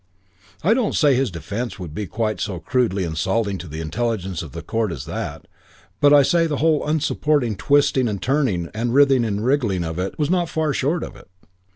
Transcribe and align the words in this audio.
"I 0.63 0.73
don't 0.73 0.95
say 0.95 1.13
his 1.13 1.29
defence 1.29 1.77
would 1.77 1.93
be 1.93 2.07
quite 2.07 2.39
so 2.41 2.57
crudely 2.57 3.03
insulting 3.03 3.59
to 3.59 3.67
the 3.67 3.81
intelligence 3.81 4.41
of 4.41 4.51
the 4.51 4.63
court 4.63 4.91
as 4.91 5.05
that; 5.05 5.47
but 5.99 6.11
I 6.11 6.23
say 6.23 6.47
the 6.47 6.57
whole 6.57 6.83
unsupported 6.87 7.59
twisting 7.59 8.07
and 8.07 8.19
turning 8.19 8.71
and 8.73 8.95
writhing 8.95 9.23
and 9.23 9.45
wriggling 9.45 9.83
of 9.83 9.99
it 9.99 10.17
was 10.17 10.31
not 10.31 10.49
far 10.49 10.73
short 10.73 11.03
of 11.03 11.15
it. 11.15 11.27